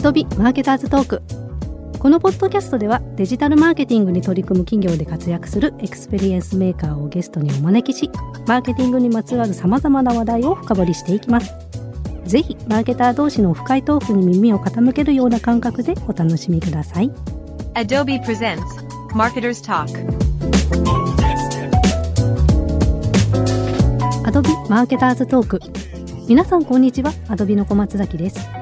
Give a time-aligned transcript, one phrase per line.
[0.00, 1.22] Adobe マーケターズトーク
[1.98, 8.10] このポッドキャストではデジタルマーケティングに取り組む企業で活躍するエクスペリエンスメーカーをゲストにお招きし
[8.46, 11.52] マーケティングにまつわるさまざまな話題を深掘りしていきます。
[12.24, 17.10] ぜひマーケター同士の深いトークに耳を傾けるような感覚でお楽しみください。
[17.74, 18.62] Adobe presents
[19.10, 19.86] Marketers Talk.
[24.24, 25.60] Adobe Marketer's Talk
[26.26, 27.12] 皆さんこんにちは。
[27.28, 28.59] Adobe の小松崎です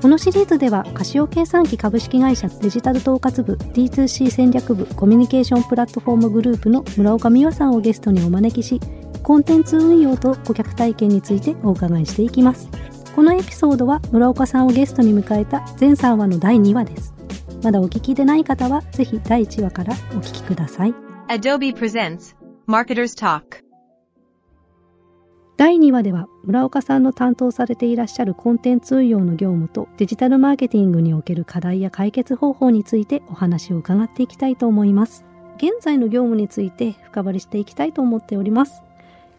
[0.00, 8.80] このシリーズではカシオ計算機株式会社デジタル統括部 D2C 戦略部コミュニケーションプラットフォームグループの村岡美和さんをゲストにお招きし
[9.24, 12.68] コンテンツ運用と顧客体験についてお伺いしていきます。
[13.14, 17.12] このエピソードは村岡さんをゲストに迎えた全3話の第2話です。
[17.64, 20.94] まだお聞きでない方はぜひ第1話からお聞きください。
[21.28, 22.36] Adobe presents
[22.68, 23.67] Marketers Talk.
[25.58, 35.24] 第2話では村岡さんの担当されていらっしゃるコンテンツ運用の業務とデジタルマーケティングにおける課題や解決方法についてお話を伺っていきたいと思います。
[35.56, 38.84] 現在の業務について深掘りしていきたいと思っております。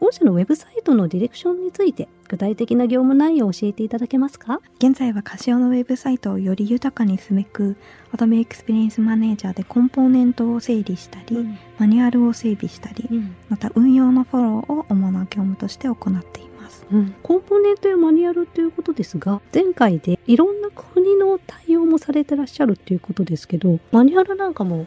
[0.02, 4.61] 御社のウェブサイトのディレクションについて具体的な業務内容を教えていただけますか？
[4.78, 7.75] 現在はカシオのウェブサイトをより豊かにすべく
[8.14, 11.45] Adobe Experience Manager でコンポーネントを整理したり、
[11.78, 13.36] マニュアルを整備したり、うん。
[13.50, 16.86] また運用のフォローを主な業務として行っています。
[16.91, 17.16] うん。
[17.22, 24.86] コンポーネントやマニュアルということですが前回でいろんな国の対応もされてらっしゃるっていうことですけどマニュアルなんかも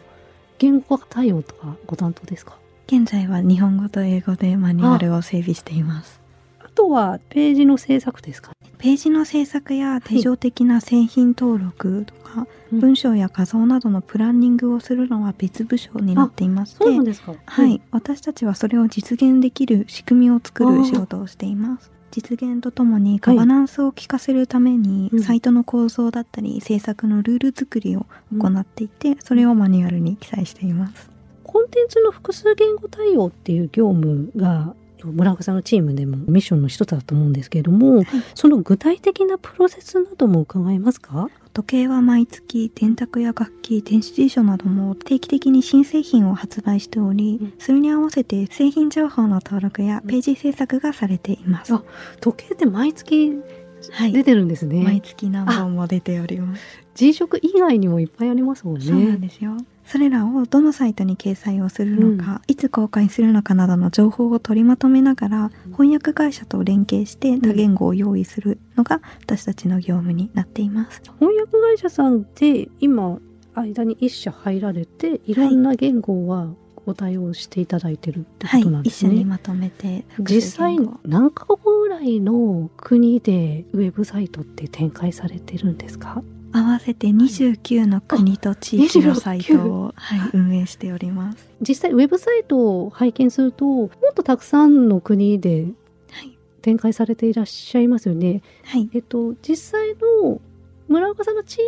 [0.57, 2.57] 言語化対応とかご担当ですか？
[2.87, 6.21] 現在は日本語と英語でマニュアルを整備しています。
[6.59, 12.79] あとはページの制作ですかページの制作や手錠的な製品登録とか、うん。
[12.79, 17.33] 文章や画像などのプランニングをするのは別部署になっていまして、そうなんですか。
[17.45, 21.91] はい、私たちはそれを実現できる仕組みを作る仕事をしています。
[22.11, 25.23] 実現とともにガバナンスを効かせるために、うん。
[25.23, 28.05] サイトの構造だったり制作のルール作りを
[28.37, 31.12] 行っていて、それをマニュアルに記載しています。
[31.53, 38.03] コンテンツの複数言語対応っていう業務が村岡さんのチームでもミッションの一つだと思うんですけれども、
[38.33, 41.29] その具体的なプロセスなども伺えますか？
[41.53, 51.73] 時計は毎月電卓や楽器電子辞書なども定期的に新製品を発売しており、うんそれに合わせて製品情報の登録やページ制作がされています。
[51.73, 51.83] あ
[52.19, 53.37] 時計って毎月
[53.91, 56.63] はい出てるんですね、毎月何本も出ております。
[56.95, 59.57] G 色以外にもいっぱいありますもんねそうなんですよ。
[59.85, 71.01] それらをどのサイトに掲載をするのか、いつ公開するのかなどの情報を取りまとめながら、翻訳会社と連携して多言語を用意するのが私たちの業務になっています。
[71.19, 73.19] 翻訳会社さんって今
[73.55, 76.47] 間に一社入られていろんな言語は
[76.85, 86.23] ご対応していただいてるってはいことなん、ですね、一緒にまとめて実際何カ国ぐらいの国でウェブサイトって展開されてるんですか？
[86.53, 91.49] 合わせて29の国と地域のサイトを、はい、運営しております。
[91.61, 95.67] 実際ウェブサイトを拝見するともっとたくさんの国で
[96.11, 96.37] はい。
[96.61, 98.41] 展開されていらっしゃいますよね。
[98.63, 98.89] はい。
[98.93, 100.39] えっと実際の
[100.87, 101.61] 村岡さんのチー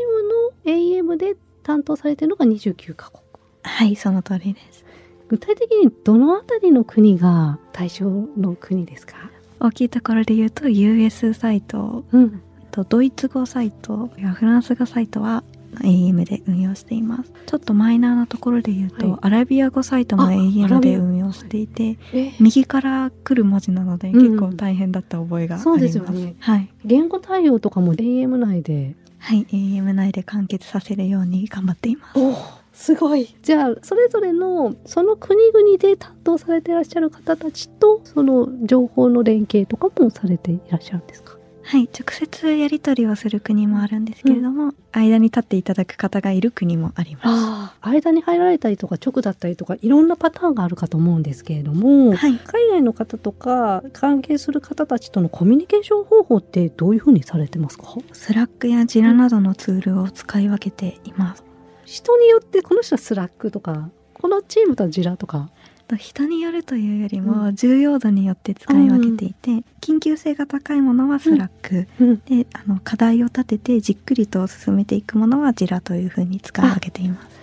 [0.66, 3.24] ムの AEM で担当されているのが29カ国。
[3.64, 4.86] はい、その通りです。
[5.28, 8.06] 具体的にどのあたりの国が対象
[8.38, 9.16] の国ですか？
[9.60, 12.42] 大きいところで言うと US サイトうん。
[12.76, 15.44] とドイツ語サイトやフランス語サイトは
[15.82, 17.32] AEM で運用しています。
[17.48, 25.64] ちょっとマイナーなところで言うと、はいアラビア語サイトもあアラ AEM ビアで運用していて、え右から来る文字なのでうん結構大変だった覚えがあります。
[25.64, 26.70] そうですよねはい。
[26.86, 28.96] 言語対応とかも AM 内で。
[29.20, 32.20] はい、AEM 内で完結させるように頑張っています。
[32.20, 32.36] お
[32.74, 33.36] すごい。
[33.42, 41.36] じゃあそれぞれのその国々で担当されていらっしゃる方たちとその情報の連携とかもされていらっしゃるんですか？
[41.68, 47.80] はい、直接やり取りをする国もあるんですけれども、間に立っていただく方がいる国もあります。
[47.82, 57.96] 間に入られたりとか直だったりとかいろんなパターンがあるかと思うんですけれども、はい、海外の方とか関係する方たちとのコミュニケーション方法ってどういうふうにされてますか？
[58.14, 61.44] Slack や Jira などのツールを使い分けています。
[61.86, 65.55] 人によってこの人は Slack とかこのチームとは Jira とかと
[65.96, 77.36] 人によるというよりも重要度によって使い分けていて、緊急性が高いものは Slack、うんであの課題を立ててじっくりと進めていくものは Jira というふうに使い分けています。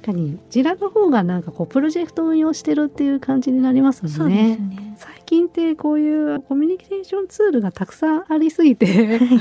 [0.00, 4.16] 確かに Jira の方がなんかこうプロジェクトを運用してるっていう感じになりますもんね。
[4.18, 4.85] そうですね。
[4.96, 8.86] 最近ってこういうコミュニケーションツールがたくさんありすぎて、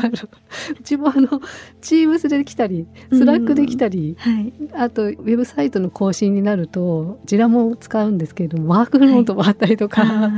[0.04, 1.42] あのうちもあの、
[1.82, 4.54] Teams できたり、 Slack できたり、はい。
[4.74, 10.32] あとウェブサイトの更新になると、 Jira も使うんですけれども、 Workfront もあったりとか、あ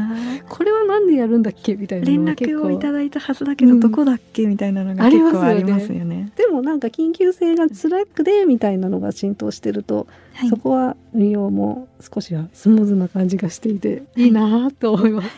[0.49, 5.47] これはなんでやるんだっけみたいなのが結構絡をいただいたはずだけど、うんどこだっけみたいなのがありますよね。
[5.47, 6.31] 構ありますよね。
[6.35, 10.49] でもなんか緊急性が Slack でみたいなのが浸透してると、はい。
[10.49, 14.03] そこは運用も少しはスムーズな感じがしていて。
[14.15, 15.29] いいなぁと思います。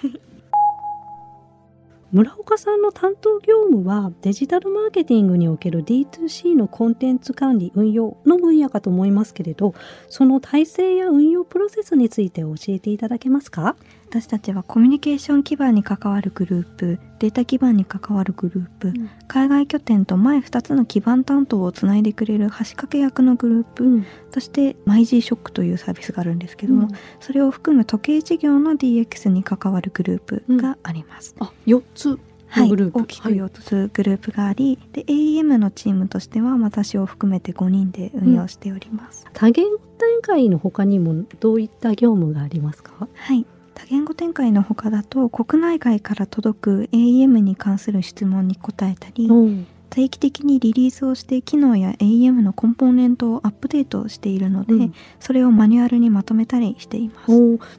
[2.11, 9.75] 村岡さんの担当業務はデジタルマーケティングにおける D2C のコンテンツ管理運用の分野かと思いますけれど
[10.07, 13.75] その体制や運用プロセスについて教えていただけますか？
[14.11, 19.09] 私たちはコミュニケーション基盤に関わるグループデータ基盤に関わるグループ、ん。
[19.27, 24.05] 海外拠点と前2つの基盤担当をつないでくれる橋掛け役のグループ、うん。
[24.31, 26.87] そして MyGShock というサービスがあるんですけども、
[27.19, 31.35] それを含む時計事業の DX に関わるグループがあります。
[31.39, 39.27] あ4つはい、のグループ、大きく4つグループがあり、で AEM のチームとしては私を含めて5人で運用しております。
[39.33, 43.07] 多言語展開の他にもどういった業務がありますか？
[43.13, 43.45] はい
[43.79, 49.67] 多言語展開の他だと国内外から届く AEM に関する質問に答えたり、うん。
[49.89, 54.93] 定期的にリリースをして機能や AEM のコンポーネントをアップデートしているので、うん。
[55.19, 57.31] それをマニュアルにまとめたりしています。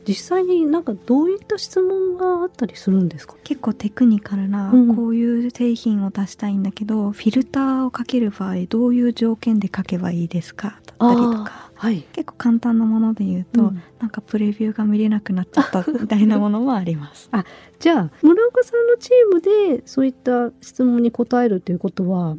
[0.08, 3.36] 実際になんかどういった質問があったりするんですか？
[3.44, 4.96] 結構テクニカルな、うん。
[4.96, 10.80] こういう製品を出したいんだけどフィルターをかける場合どういう条件で書けばいいですか？
[10.98, 12.02] だったりとかはい。
[12.12, 13.82] 結構簡単なもので言うと、うん。
[14.00, 17.30] なんかプレビューが見れなくなっちゃった みたいなものもあります。
[17.78, 22.36] じゃあ村岡さんのチームでそういった質問に答えるということは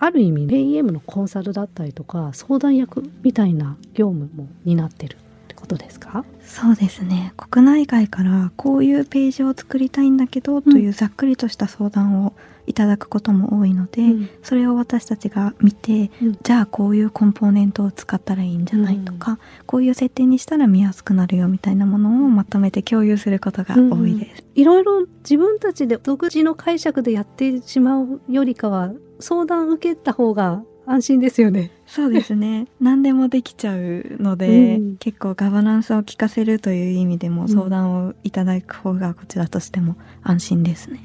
[0.00, 5.16] ある意味 AEM のコンサルだったりとか相談役みたいな業務も担ってる
[5.62, 6.24] ことですか？
[6.44, 7.32] そうですね。
[7.36, 12.34] 国内外からこういうページを作りたいんだけど、というざっくりとした相談を
[12.66, 14.30] いただくことも多いので、うん。
[14.42, 16.38] それを私たちが見て、うん。
[16.42, 24.44] じゃあこういうコンポーネントを使ったらいいんじゃないとか、こういう設定にしたら見やすくなるよみたいなものをまとめて共有することが多いです。
[24.54, 31.70] いろいろ自分たちで独自の解釈でやってしまうよりかは相談受けた方が安心ですよね。
[31.86, 32.66] そうですね。
[32.80, 34.96] 何でもできちゃうので、うん。
[34.96, 37.48] 結構ガバナンスを聞かせるという意味でもん。
[37.48, 41.00] 相談をいただく方がこちらとしても安心ですね。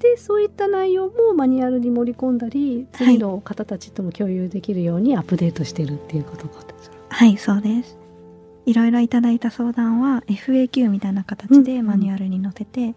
[0.00, 6.52] でそういった内容もマニュアルに盛り込んだり次の方たちとも共有できるようにアップデートしてるっていうことで
[6.82, 6.96] すか。
[7.08, 7.98] はい、そうです。
[8.66, 11.86] いろいろいただいた相談は FAQ みたいな形でうん。
[11.86, 12.94] マニュアルに載せて、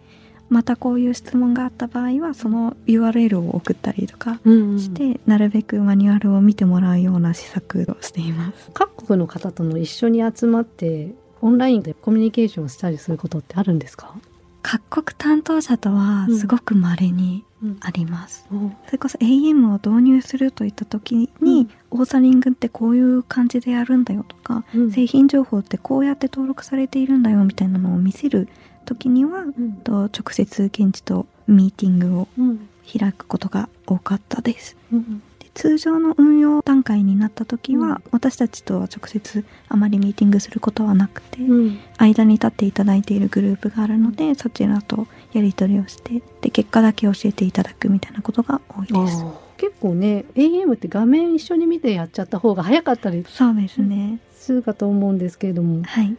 [0.48, 8.70] またこういう質問があった場合はその URL を送ったりとかうんして、なるべくマニュアルを見てもらうような施策をしています。
[8.72, 14.14] 各国の方との一緒に集まってオンラインでコミュニケーションしたりすることってあるんですか、
[14.62, 17.44] 各国担当者とはすごく稀に
[17.80, 18.46] あります。
[18.86, 21.70] それこそ AM を導入するといった時に、うん。
[21.90, 24.92] オーサリングってこういう感じでやるんだよとか、うん。
[24.92, 28.48] 製品情報ってこうやって登録されているんだよみたいなのを見せる
[28.88, 34.76] 時にはうんと直接現地とミーティングをうん開くことが多かったです。
[34.92, 49.24] うんで通常の運用段階になった時は、うん私たちとは直接あまりミーティングすることはなくて、うん間に立っていただいているグループがあるのでそちらとやり取りをしてで結果だけ教えていただくみたいなことが多いです。
[49.58, 54.20] 結構ね AM って画面一緒に見てやっちゃった方が早かったりそうですね。
[54.34, 56.16] するかと思うんですけれども、はい。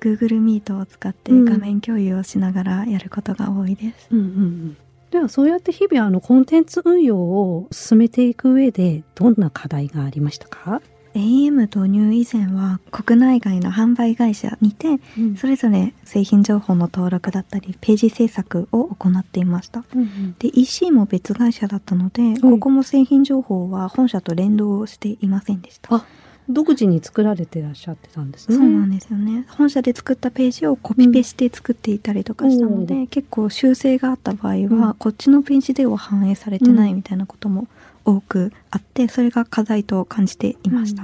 [0.00, 4.08] Google Meet を使ってうん画面共有をしながらやることが多いです。
[4.10, 4.76] うんうんうん、
[5.10, 10.82] ではそうやって日々あのコンテンツ運用を進めていく上でどんな課題がありましたか、
[11.14, 15.00] AM 導入以前は国内外の販売会社にて
[15.36, 19.84] それぞれ製品情報の登録だったりページ制作を行っていました。
[19.94, 26.04] うんうんで EC も別会社だったので、ここも製品情報は本社と連動していませんでした。
[26.48, 28.56] あ独自に作られてらっしゃってたんですね。
[28.56, 29.46] そうなんですよね。
[29.48, 34.94] 本社で作ったページをコピペして作っていたりとかしたので、う結構修正があった場合は、うん。
[34.94, 37.68] こっちのページでは反映されてないみたいなことも
[38.04, 41.02] 多くあってそれが課題と感じていました、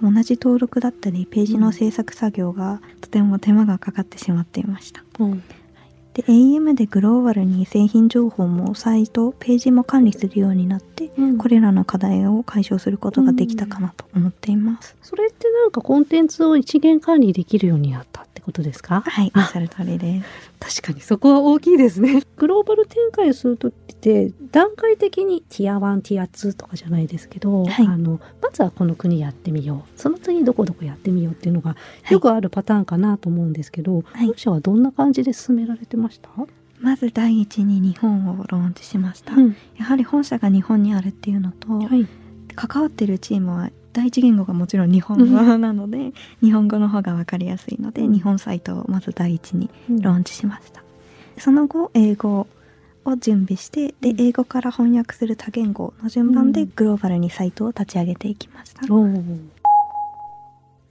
[0.00, 5.02] 同じ登録だったりページの制作作業がとても手間がかかってしまっていました。
[5.18, 5.42] うん
[6.16, 11.36] で AM でグローバルに製品情報もサイトページも管理するようになって、うん。
[11.36, 19.02] これらの課題を解消することができたかなと思っています、それってなんかコンテンツを一元管理できるようになったってことですか？
[19.02, 20.80] はいおっしゃる通りです。
[20.80, 22.22] 確かにそこは大きいですね。
[22.36, 23.70] グローバル展開すると
[24.06, 27.86] て段階的にティア1ティア2とかじゃないですけど、はい。
[27.86, 30.00] あのまずはこの国やってみよう。
[30.00, 31.74] その次どこどこやってみようっていうのが
[32.08, 34.26] よくあるパターンかなと思うんですけど、はい。
[34.26, 36.30] 本社はどんな感じで進められてました、
[36.80, 39.56] まず第一に日本をローンチしました、うん。
[39.76, 42.06] やはり本社が日本にあるっていうのと、はい。
[42.54, 45.24] 関わってるチームは第一言語がもちろん日本語
[45.58, 48.14] なので、日本語の方が分かりやすいので、うん。
[48.14, 50.84] 日本サイトをまず第一にローンチしました、
[51.38, 52.46] その後英語
[53.10, 54.20] を準備してでうん。
[54.20, 56.72] 英語から翻訳する多言語の順番でうん。
[56.74, 59.38] グローバルにサイトを立ち上げていきました、おー。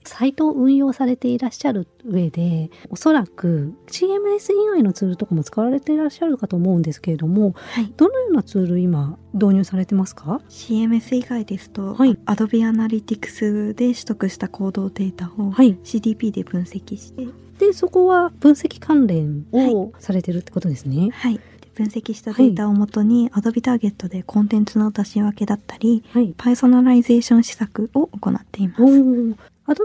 [0.04, 7.92] サイトを運用されていらっしゃる上でおそらく CMS 以外のツールとかも使われていらっしゃるかと思うんですけれどもはい。
[7.96, 12.16] どのようなツール今導入されてますか？CMS 以外ですと、はい。
[12.26, 15.76] Adobe Analytics で取得した行動データをはい。
[15.82, 17.26] CDP で分析して、
[17.58, 21.10] でそこは分析関連はをされてるってことですね。
[21.12, 21.42] はい、で
[21.76, 26.34] 分析したデータをもとに Adobe Target でコンテンツの出し分けだったりはい。
[26.36, 28.82] パーソナライゼーション施策を行っています。
[28.82, 29.76] おー Adobe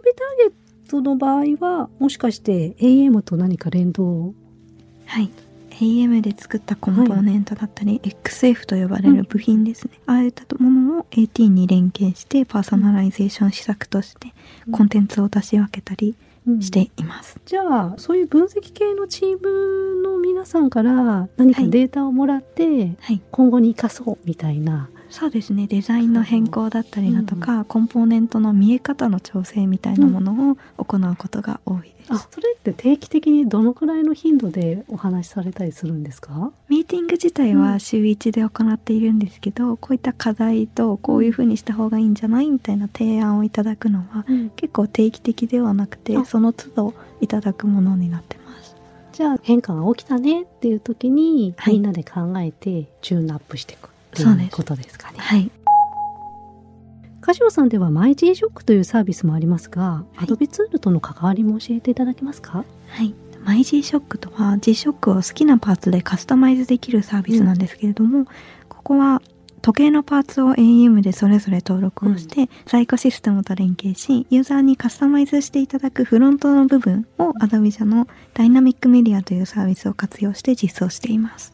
[0.90, 4.34] Target の場合はもしかして AM と何か連動
[5.06, 5.30] はい。
[5.82, 10.00] AM で作ったコンポーネントだったり、XF と呼ばれる部品ですね。
[10.06, 14.34] ああいったものを AT に連携してパーソナライゼーション施策として
[14.72, 16.16] コンテンツを出し分けたり
[16.60, 17.40] しています。
[17.46, 23.22] じゃあそういう分析系のチームの皆さんから何かはいデータをもらってはい。
[23.32, 25.68] 今後に生かそうみたいな、そうですね。
[25.68, 32.14] デザインの変更だったりだとか、コンポーネントの見え方の調整みたいなものを行うことが多いです。
[32.14, 36.52] あそれって定期的にどのくらいの頻度でお話しされたりするんですか？
[36.70, 44.26] ミーティング自体は週1で行っているんですけど、こういった課題とこういうふうにした方がいいんじゃないみたいな提案をいただくのは
[44.56, 46.24] 結構定期的ではなくてあ。
[46.26, 48.76] その都度いただくものになってます。
[49.12, 51.74] じゃあ変化が起きたねっていう時に、はい。
[51.74, 55.18] みんなで考えてチューンアップしていくってそうですいうことですかね。
[55.20, 55.52] はい。
[57.22, 62.66] カシオさんではマイ G ショックというサービスもありますが、はい Adobe ツールとの関わりも教えていただけますか？
[62.90, 63.14] はい。
[63.44, 68.26] マイ G ショックとは G ショックを好きなパーツでカスタマイズできるサービスなんですけれども、
[68.70, 69.22] ここは
[69.62, 81.54] 時計のパーツを AM でそれぞれ登録をして、在庫システムと連携し、ユーザーにカスタマイズしていただくフロントの部分を Adobe 社のダイナミックメディアというサービスを活用して実装しています。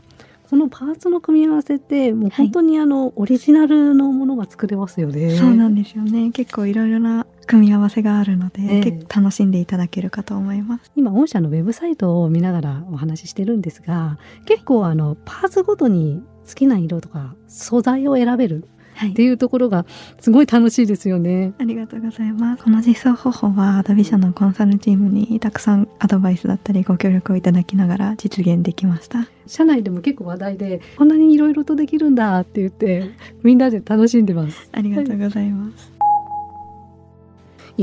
[0.50, 5.32] このパーツの組み合わせってもう本当にあの、オリジナルのものが作れますよね。
[5.32, 6.32] そうなんですよね。
[6.32, 10.92] 結構いろいろな組み合わせがあるので、ええ結構楽しんでいただけるかと思います。
[10.96, 19.86] 今御社のウェブサイトを見ながらお話ししてるんですが結構あのパーツごとに好きな色とか素材を選べるはいっていうところが
[20.20, 21.54] すごい楽しいですよね。
[21.60, 22.64] ありがとうございます。
[22.64, 29.28] この実装方法は Adobe 社のコンサルチームにたくさんアドバイスだったりご協力をいただきながら実現できました。
[29.48, 33.12] 社内でも結構話題でこんなにいろいろとできるんだって言って
[33.44, 34.70] みんなで楽しんでます。
[34.74, 35.92] ありがとうございます。
[35.96, 35.97] い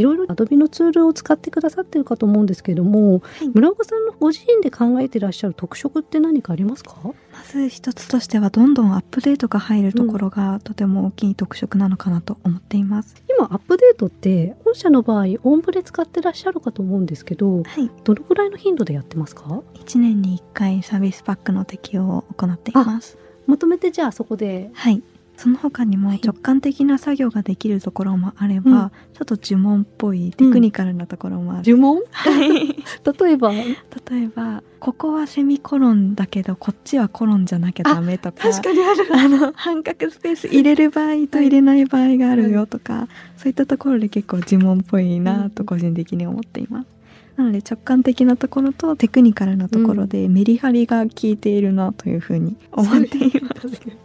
[0.02, 6.96] ろいろ Adobe のツールを使ってくださってるかと思うんですけれども、い村岡さんのご自身で考えてらっしゃる特色って何かありますか？
[7.02, 7.14] ま
[7.48, 13.14] ず一つとしてはどんどんアップデートが入るところがとても大きい特色なのかなと思っています。
[13.28, 17.90] 今アップデートって御社の場合オンブレ使ってらっしゃるかと思うんですけどはい。
[18.04, 19.42] どのくらいの頻度でやってますか
[19.74, 23.18] ？1年に1回サービスパックの適用を行っています。
[23.46, 25.02] まとめてじゃあそこではい。
[25.36, 31.76] その他にもはい直感的な作業ができるところもあれば、うんちょっと呪文っぽいテクニカルなところもある。
[31.76, 32.02] 呪文？
[32.10, 32.66] はい。
[32.66, 33.52] 例えば？
[33.52, 46.86] 例えばここはセミコロンだけどこっちはコロンじゃなきゃダメとか にあるあの半角スペース入れる場合と入れない場合があるよとか、そういったところで結構呪文っぽいなと個人的に思っています。
[47.36, 53.66] なので直感的なところとテクニカルなところでメリハリが効いているなというふうに思っています。
[53.68, 53.96] はい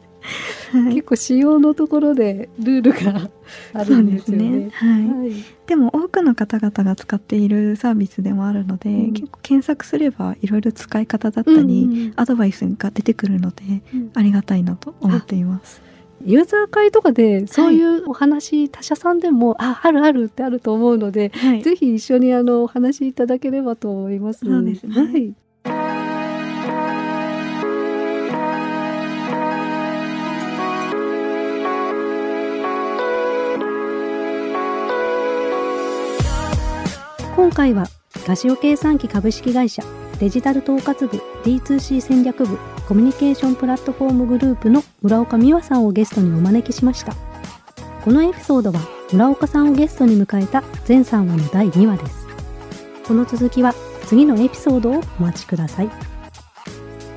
[0.74, 3.30] 結構仕様のところでルールが
[3.74, 4.70] あるんですよね。
[4.74, 5.08] はい。
[5.08, 5.32] はい
[5.70, 11.62] でも多くの方々が使っているサービスでもあるので、うん結構検索すればいろいろ使い方だったり、う
[12.10, 15.82] んアドバイスが出てくるのでうんありがたいなと思っています。
[16.26, 21.62] ユーザー会とかでそういうお話、他社さんでもああるあるってあると思うので、はい。
[21.62, 24.46] ぜひ一緒にあのお話しいただければと思います。
[24.46, 25.34] そうですねはい。
[37.50, 37.88] 今回は
[38.28, 39.82] ラジオ計算機株式会社
[40.20, 47.16] デジタル統括部 D2C 戦略部コミュニケーションプラットフォームグループの村岡美和さんをゲストにお招きしました。
[48.06, 48.80] このエピソードは
[49.12, 52.28] 村岡さんをゲストに迎えた全3話の第2話です。
[53.08, 53.74] この続きは
[54.06, 55.90] 次のエピソードをお待ちください。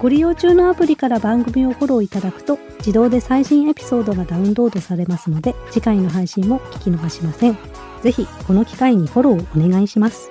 [0.00, 7.72] ご利用中のアプリから番組をフォローいただくと自動で最新エピソードがダウンロードされますので次回の配信も聞き逃しません。
[8.02, 10.30] ぜひこの機会にフォローをお願いします。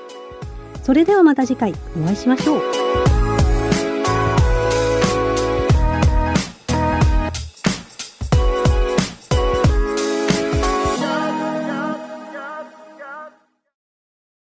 [0.83, 3.00] それではまた次回お会いしましょう。